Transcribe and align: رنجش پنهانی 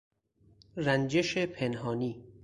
رنجش 0.77 1.37
پنهانی 1.37 2.23